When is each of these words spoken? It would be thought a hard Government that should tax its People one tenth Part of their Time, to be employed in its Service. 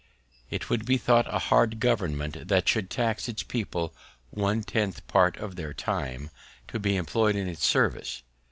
It 0.49 0.67
would 0.67 0.83
be 0.83 0.97
thought 0.97 1.31
a 1.31 1.37
hard 1.37 1.79
Government 1.79 2.47
that 2.47 2.67
should 2.67 2.89
tax 2.89 3.29
its 3.29 3.43
People 3.43 3.93
one 4.31 4.63
tenth 4.63 5.05
Part 5.07 5.37
of 5.37 5.57
their 5.57 5.75
Time, 5.75 6.31
to 6.69 6.79
be 6.79 6.95
employed 6.95 7.35
in 7.35 7.47
its 7.47 7.63
Service. 7.67 8.23